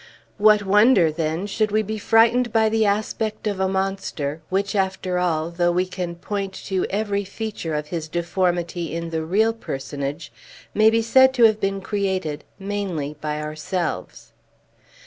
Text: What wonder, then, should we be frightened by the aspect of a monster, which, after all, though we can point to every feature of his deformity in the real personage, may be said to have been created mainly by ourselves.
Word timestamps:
What 0.39 0.65
wonder, 0.65 1.11
then, 1.11 1.45
should 1.45 1.69
we 1.71 1.83
be 1.83 1.99
frightened 1.99 2.51
by 2.51 2.69
the 2.69 2.87
aspect 2.87 3.45
of 3.45 3.59
a 3.59 3.67
monster, 3.67 4.41
which, 4.49 4.75
after 4.75 5.19
all, 5.19 5.51
though 5.51 5.71
we 5.71 5.85
can 5.85 6.15
point 6.15 6.53
to 6.65 6.87
every 6.89 7.23
feature 7.23 7.75
of 7.75 7.89
his 7.89 8.07
deformity 8.07 8.95
in 8.95 9.11
the 9.11 9.23
real 9.23 9.53
personage, 9.53 10.31
may 10.73 10.89
be 10.89 11.03
said 11.03 11.35
to 11.35 11.43
have 11.43 11.59
been 11.61 11.81
created 11.81 12.43
mainly 12.57 13.15
by 13.21 13.39
ourselves. 13.43 14.31